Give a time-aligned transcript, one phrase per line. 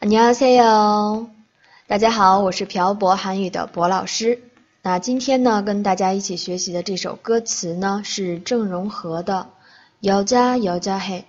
[0.00, 1.28] 안녕하세요，
[1.86, 4.40] 大家好，我是漂泊韩语的博老师。
[4.82, 9.48] 那今天呢，跟大家一起学习的这首歌词呢，是郑容和的《
[10.24, 11.20] 여자여자嘿》。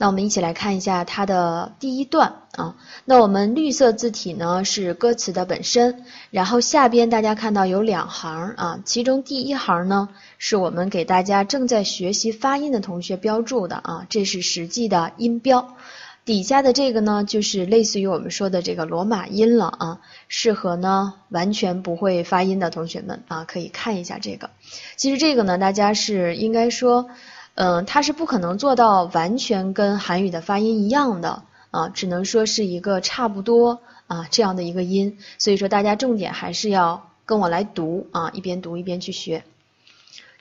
[0.00, 2.76] 那我们一起来看一下它的第一段啊。
[3.04, 10.08] 那我们绿色字体呢是歌词的本身，然后下边大家看到有两行啊，其中第一行呢
[10.38, 15.76] 是我们给大家正在学习发音的同学标注的啊，这是实际的音标。
[16.24, 24.50] 底下的这个呢，就是类似于我们说的这个罗马音了啊，适合呢完全不会发音的同学们啊，可以看一下这个。
[24.96, 27.08] 其实这个呢，大家是应该说，
[27.54, 35.18] 嗯，它是不可能做到完全跟韩语的发音一样的啊，只能说是一个差不多啊这样的一个音。
[35.38, 39.44] 所以说大家重点还是要跟我来读啊，一边读一边去学。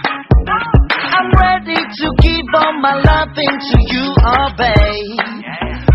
[1.16, 5.18] I'm ready to give all my loving to you, oh, babe.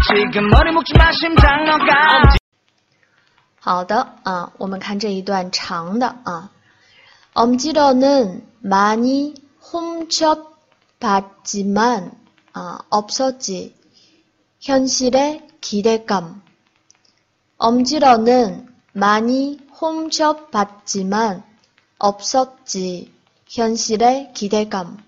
[0.08, 2.34] 지금 머리 묶지 마, 심장 너가.
[3.62, 6.50] 好的啊，我们看这一段长的啊。
[7.34, 9.34] 엄지로는 많이
[11.00, 11.00] 훔쳐봤지만
[12.52, 13.76] 아, 없었지.
[14.60, 16.42] 현실의 기대감.
[17.64, 21.42] 엄지로는 많이 훔쳐봤지만
[21.98, 23.12] 없었지
[23.46, 24.98] 현실의 기대감.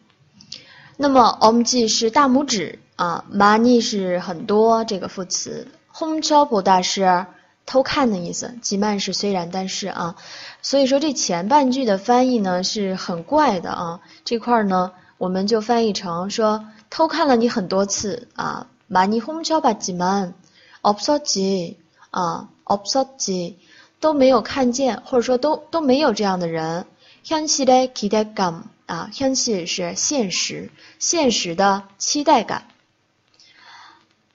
[0.96, 7.26] 那么 엄지 是大拇指啊，많이是很多这个副词，훔쳐보다是
[7.64, 10.16] 偷看的意思，即慢是虽然但是啊，
[10.60, 21.76] 所以说这前半句的翻译呢是很怪的啊，这块呢我们就翻译成说偷看了你很多次啊，많이훔쳐봤지만없었지
[22.16, 23.56] 啊，없었지
[24.00, 26.86] 都没有看见，或者说都都没有这样的人。
[27.24, 32.64] 현실의기대감啊，현실是现实，现实的期待感。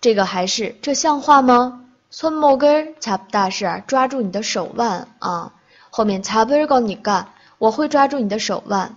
[0.01, 1.85] 这个还是这像话吗？
[2.11, 5.53] 손목을잡다是抓住你的手腕啊，
[5.93, 7.27] 后面잡을거니까
[7.59, 8.97] 我会抓住你的手腕。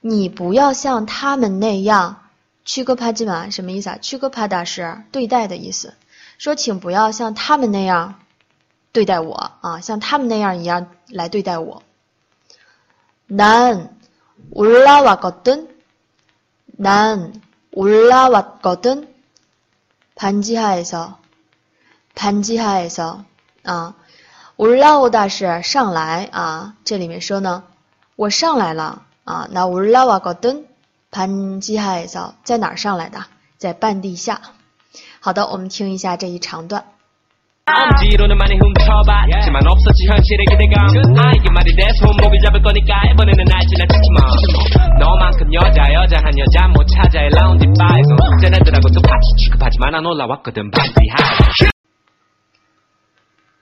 [0.00, 2.22] 你不要像他们那样
[2.64, 3.98] 취급하지 마， 什么意思啊？
[4.00, 5.94] 취급하다是对待的意思。
[6.38, 8.16] 说，请不要像他们那样
[8.92, 11.82] 对待我啊，像他们那样一样来对待我。
[13.28, 15.68] 난올라왔거 든，
[16.76, 17.42] 난。
[17.76, 19.06] 올라왔거든.
[20.14, 21.18] 반지하에서
[22.14, 23.26] 반지하에서
[23.64, 23.92] 아
[24.60, 27.64] 올라오다 是上来啊这里面说呢
[28.16, 30.64] 我上来了啊那 올라왔거든
[31.10, 33.24] 반지하에서 在哪儿上来的
[33.58, 34.40] 在半地下
[35.20, 36.84] 好的我们听一下这一长段
[37.66, 40.86] 엄지로는 많이 훔쳐봤지만 없었지 현실의 기대감
[41.18, 46.30] 아 이게 말이 돼 손목을 잡을 거니까 이번에는 날 지나치지 마 너만큼 여자 여자 한
[46.38, 51.16] 여자 못 찾아 라운지 바에서 쟤네들하고 똑같이 취급하지만 안 올라왔거든 반지하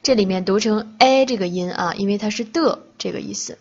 [0.01, 3.57] 这里面读成 a 这个音啊，因为它是的这个意思。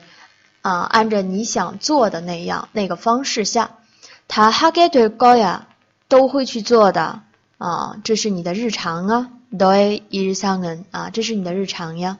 [0.63, 3.79] 啊，按照你想做的那样那个方式下，
[4.27, 5.67] 다하게될거 야，
[6.09, 7.21] 都会去做的
[7.59, 9.31] 啊，这是你的日常啊。
[9.51, 12.19] 너의일상은啊，这是你的日常呀。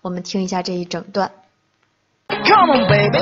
[0.00, 1.30] 我们听一下这一整段。
[2.28, 3.18] Come on, baby.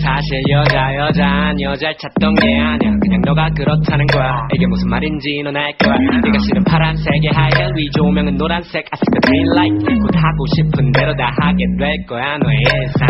[0.00, 5.56] 사실 여자 여자 여자를 찾던 게 아니야 그냥 너가 그렇다는 거야 이게 무슨 말인지 넌
[5.56, 10.14] 알 거야 네가 싫은 파란색의 하얀 위 조명은 노란색 I see the green light 곧
[10.14, 13.08] 하고 싶은 대로 다 하게 될 거야 너의 일상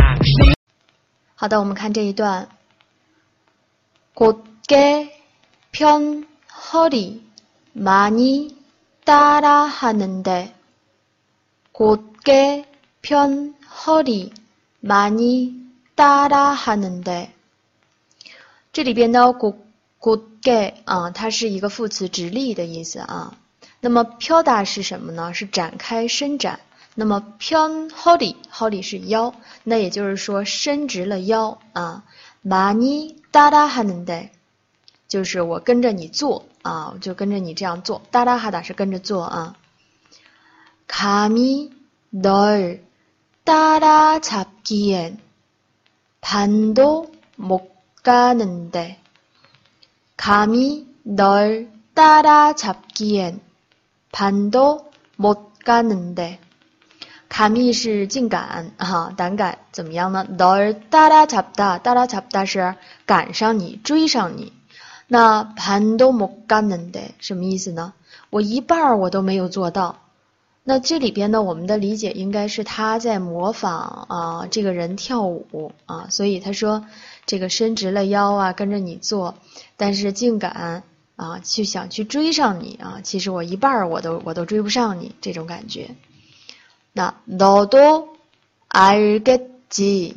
[1.37, 2.47] 好的，我们看这一段。
[4.14, 5.12] 곧게
[5.73, 6.26] 편
[6.73, 7.23] 허리
[7.73, 8.56] 많이
[9.04, 10.54] 따라하는데
[11.73, 12.66] 곧게
[13.02, 14.32] 편허리
[14.80, 15.54] 많이
[15.94, 17.32] 따라하는데
[18.73, 19.59] 这里边呢，고
[19.99, 23.37] god게 啊，它是一个副词，直立的意思啊。
[23.80, 25.35] 那么펴다是什么呢？
[25.35, 26.61] 是展开、伸展。
[26.94, 32.02] 那么편 허리 허리是腰，那也就是说伸直了腰啊。
[32.42, 34.30] 많이따라하는 데，
[35.09, 38.02] 就是我跟着你做啊，就跟着你这样做。
[38.12, 39.54] 따라하다是跟着做啊。
[40.87, 42.82] 감히널
[43.44, 45.18] 따라잡기엔
[46.20, 48.99] 반도 못 가는데
[50.16, 53.40] 감히 널 따라잡기엔
[54.12, 56.38] 반도 못 가는데
[57.28, 62.75] 감히 是竟敢啊胆敢怎么样呢널 따라잡다 따라잡다 是
[63.06, 64.52] 赶上你追上你
[65.09, 67.92] 那 반도 못 가는데 什么意思呢
[68.30, 69.99] 我一半我都没有做到
[70.62, 76.85] 那这里边呢，我们的理解应该是他在模仿啊这个人跳舞啊，所以他说
[77.25, 79.37] 这个伸直了腰啊，跟着你做，
[79.78, 80.82] 但是竟敢
[81.16, 85.97] 啊去想去追上你啊，其实我一半儿我都我都追不上你这种感觉。
[86.92, 88.04] 那너도알겠
[89.70, 90.14] 지，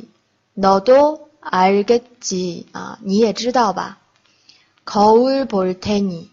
[0.54, 3.97] 너도알겠지啊，你也知道吧？
[4.88, 6.28] 거울볼테 니。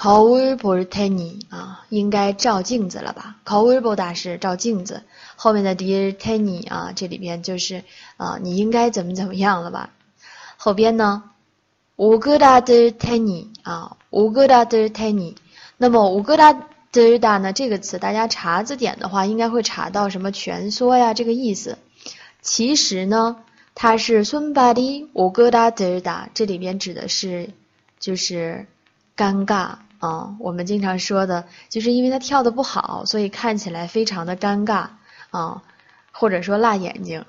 [0.00, 3.34] 考尔波尔泰尼啊，应该照镜子了吧？
[3.42, 5.02] 考尔波大师照镜子，
[5.34, 7.82] 后面的迪尔泰尼啊，这里边就是
[8.16, 9.90] 啊，你应该怎么怎么样了吧？
[10.56, 11.24] 后边呢，
[11.96, 15.34] 乌格达德泰尼啊，乌格达德泰尼。
[15.78, 16.52] 那么乌戈达
[16.92, 21.76] 德达呢这个词，大家查字典的话，应该会查到什么蜷缩呀这个意思。
[22.40, 23.38] 其实呢，
[23.74, 27.50] 它是孙巴迪乌戈达德达，这里边指的是
[28.02, 28.66] 就是
[29.16, 30.36] 尴尬啊。
[30.38, 34.88] 我们经常说的，就是因为他跳的不好，所以看起来非常的尴尬
[35.30, 35.62] 啊，
[36.12, 37.24] 或者说辣眼睛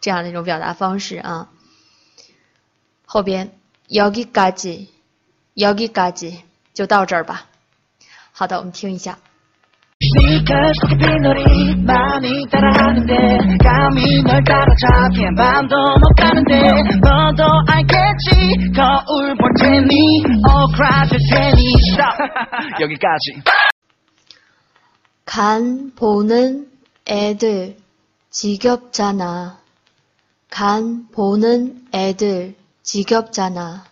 [0.00, 1.48] 这样的一种表达方式啊。
[3.04, 3.52] 后边
[3.88, 6.38] 여기까지여기까지
[6.72, 7.46] 就到这儿吧。
[8.32, 9.18] 好的，我们听一下。
[10.17, 16.61] Sneakers, 빈놀이 많이 따라하는데 감히 널 따라잡기엔 밤도 못 가는데
[17.01, 20.23] 너도 알겠지 거울 볼 테니
[21.09, 22.17] 될 테니 Stop
[22.81, 23.41] 여기까지
[25.25, 26.67] 간 보는
[27.07, 27.75] 애들
[28.31, 29.57] 지겹잖아.
[30.49, 33.83] 간 보는 애들 지겹잖아.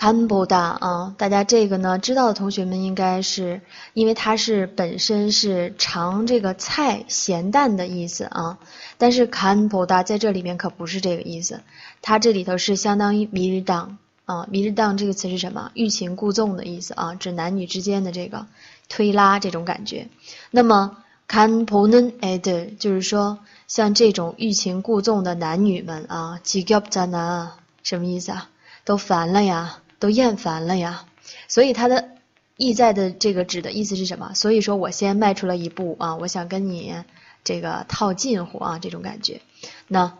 [0.00, 3.60] campoda 啊大家这个呢知道的同学们应该是
[3.92, 8.58] 因为它是本身是尝这个菜咸淡的意思啊
[8.96, 11.60] 但是 campoda 在这里面可不是这个意思
[12.00, 15.70] 它这里头是相当于 mi ridden 啊 mi ridden 这个词是什么？
[15.74, 18.46] 欲擒故纵的意思啊指男女之间的这个
[18.88, 20.08] 推拉这种感觉。
[20.50, 20.96] 那么
[21.28, 23.38] campo nen ed 就是说
[23.68, 27.48] 像这种欲擒故纵的男女们啊 gypsum
[27.82, 28.48] 什么意思啊？
[28.82, 31.05] 都烦了呀都厌烦了呀。
[31.47, 32.09] 所以它的
[32.57, 34.33] 意在的这个指的意思是什么？
[34.33, 36.95] 所以说我先迈出了一步啊，我想跟你
[37.43, 39.41] 这个套近乎啊，这种感觉。
[39.87, 40.13] 那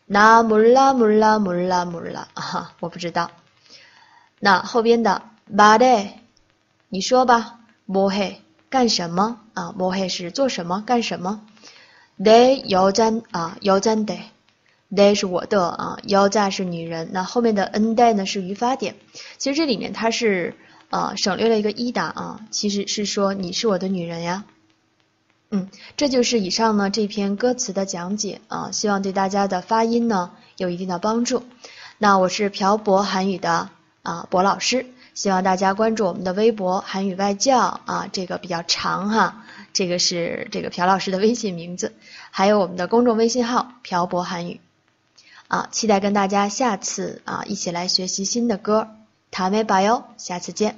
[0.07, 2.29] 那木啦木啦木啦木啦，
[2.81, 3.31] 我不知道。
[4.41, 5.23] 那后边的
[5.55, 6.09] body，
[6.89, 11.43] 你说吧摸黑干什么啊摸黑是做什么干什么
[12.19, 17.11] ？de 腰站啊，腰站 de，de 是我的啊，腰站是女人。
[17.13, 18.95] 那后面的 n de 呢是语法点，
[19.37, 20.57] 其实这里面它是。
[20.91, 24.45] 呃省略了一个一打啊，其实是说你是我的女人呀。
[25.51, 31.45] 嗯，这就是以上呢这篇歌词的讲解啊，希望对大家的发音呢有一定的帮助。
[31.99, 33.71] 那我是漂泊韩语的
[34.03, 34.87] 啊博老师。
[35.15, 41.93] 希望大家关注我们的微博“韩语外教”啊，这个比较长哈，这个是这个朴老师的微信名字，
[42.31, 44.61] 还有我们的公众微信号“漂泊韩语”
[45.49, 48.91] 啊，期待跟大家下次啊一起来学习新的歌，
[49.32, 50.76] 塔梅巴哟，下次见。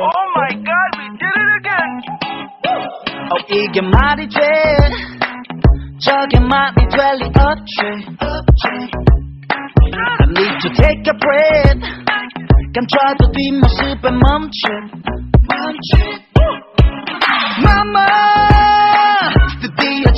[0.00, 1.92] Oh my god, we did it again!
[3.30, 4.38] 어 이게 말이 돼
[6.00, 7.76] 저게 말이 될 리 없지
[9.92, 11.82] I need to take a breath
[12.74, 14.62] 감춰도 뒷모습에 멈춘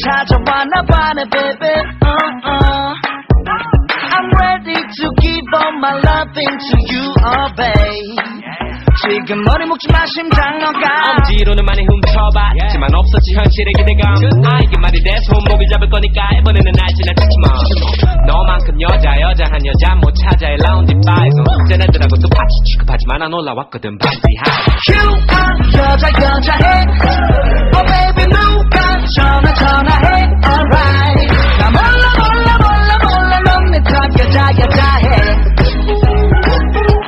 [0.05, 1.73] 찾아왔나 봐네 baby.
[2.05, 2.13] Uh,
[2.45, 2.93] uh.
[4.15, 8.13] I'm ready to give all my loving to you oh babe.
[9.01, 10.79] 지금 머리 묶지 마 심장 너가.
[11.17, 14.13] 엄지로는 많이 훔쳐봤지만 없었지 현실의 기대감
[14.45, 15.17] 아 이게 말이 돼?
[15.25, 16.21] 손목을 잡을 거니까.
[16.39, 18.25] 이번에는 날 지나치지 마.
[18.27, 20.47] 너만큼 여자 여자한 여자 못 찾아.
[20.49, 24.53] 이 라운지 바에서 쟤네들하고 또 같이 취급하지만 안 올라왔거든 반지 하이
[24.85, 26.85] You are 여자 여자해.
[27.73, 28.74] Oh baby 누가
[29.14, 30.06] 전화 전화해
[30.44, 31.26] Alright
[31.58, 35.06] 나 몰라 몰라 몰라 몰라 넌내 탑 여자 여자해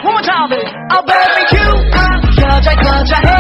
[0.02, 3.30] One more time baby Oh baby you are 여자 여자해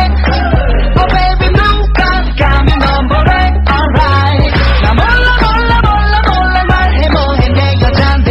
[0.96, 2.00] Oh baby 누가
[2.38, 3.30] 감히 넌 뭐래
[3.68, 4.46] Alright
[4.82, 8.30] 나 몰라 몰라 몰라 몰라 말해 뭐해 내 여잔데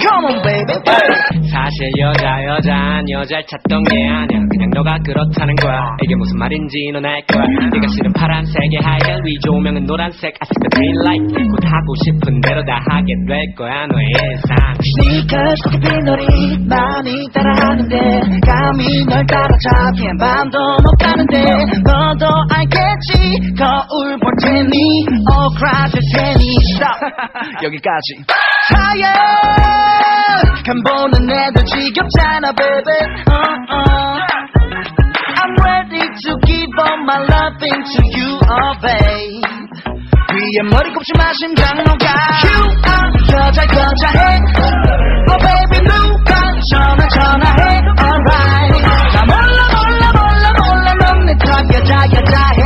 [0.00, 0.74] Come on baby
[1.50, 5.95] 사실 여자 여자한 여잘 찾던 게 아니야 그냥 너가 그렇다는 거야.
[6.01, 7.45] 이게 무슨 말인지 넌 알 거야.
[7.71, 10.33] 네가 싫은 파란색의 하얀 위 조명은 노란색.
[10.39, 11.29] I see the green light.
[11.29, 14.73] 곧 하고 싶은 대로 다 하게 될 거야 너의 일상.
[14.81, 21.43] 스니커 스키피 놀이 많이 따라하는데 감히 널 따라잡기엔 밤도 못 가는데
[21.85, 23.53] 너도 알겠지?
[23.57, 24.73] 거울 볼 테니
[25.29, 26.55] 오그라질 테니.
[26.73, 26.97] Stop.
[27.63, 28.25] 여기까지.
[28.73, 29.13] 하얀
[30.65, 32.95] 간 보는 애들 지겹잖아 baby.
[33.27, 33.33] uh,
[33.69, 34.72] uh.
[35.42, 39.42] I'm ready to give all my loving to you oh babe
[40.30, 42.06] 위에 머리 꼽지 마 심장 녹아
[42.44, 44.38] You are 여자 여자해
[45.28, 46.30] Oh baby 누가
[46.70, 48.82] 전화 전화해 Alright
[49.14, 52.61] 나 몰라 몰라 몰라 몰라 넌내 탑 여자 여자해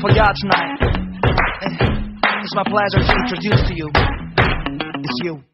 [0.00, 0.74] For y'all tonight.
[2.42, 3.88] It's my pleasure to introduce to you.
[3.94, 5.44] It's you.